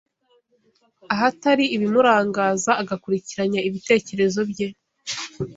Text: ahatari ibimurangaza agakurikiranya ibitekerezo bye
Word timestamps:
ahatari 1.13 1.65
ibimurangaza 1.75 2.71
agakurikiranya 2.81 3.59
ibitekerezo 3.67 4.39
bye 4.51 4.67